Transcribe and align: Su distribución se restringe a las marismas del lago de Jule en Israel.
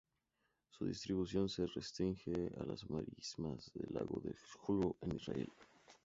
Su 0.71 0.85
distribución 0.85 1.47
se 1.47 1.67
restringe 1.67 2.33
a 2.59 2.63
las 2.65 2.89
marismas 2.89 3.69
del 3.75 3.93
lago 3.93 4.19
de 4.23 4.33
Jule 4.61 4.95
en 5.01 5.15
Israel. 5.15 5.51